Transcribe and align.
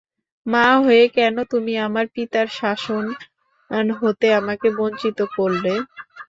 মা 0.45 0.67
হয়ে 0.83 1.05
কেন 1.17 1.35
তুমি 1.51 1.73
আমার 1.87 2.05
পিতার 2.15 2.47
শাসন 2.59 3.03
হতে 3.99 4.27
আমাকে 4.39 4.67
বঞ্চিত 4.77 5.19
করলে। 5.35 5.73